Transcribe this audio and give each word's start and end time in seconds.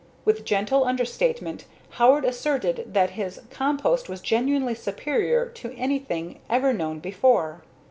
With 0.25 0.45
gentle 0.45 0.83
understatement, 0.83 1.65
Howard 1.91 2.25
asserted 2.25 2.95
that 2.95 3.11
his 3.11 3.39
compost 3.51 4.09
was 4.09 4.19
genuinely 4.19 4.73
superior 4.73 5.45
to 5.49 5.73
anything 5.75 6.39
ever 6.49 6.73
known 6.73 6.97
before. 6.97 7.61